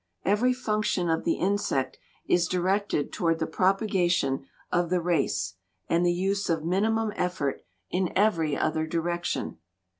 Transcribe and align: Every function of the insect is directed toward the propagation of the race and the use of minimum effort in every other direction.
Every 0.25 0.51
function 0.51 1.11
of 1.11 1.25
the 1.25 1.35
insect 1.35 1.99
is 2.25 2.47
directed 2.47 3.13
toward 3.13 3.37
the 3.37 3.45
propagation 3.45 4.47
of 4.71 4.89
the 4.89 4.99
race 4.99 5.53
and 5.87 6.03
the 6.03 6.11
use 6.11 6.49
of 6.49 6.65
minimum 6.65 7.13
effort 7.15 7.61
in 7.91 8.11
every 8.17 8.57
other 8.57 8.87
direction. 8.87 9.59